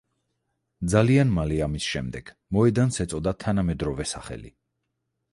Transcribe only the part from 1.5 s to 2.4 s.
ამის შემდეგ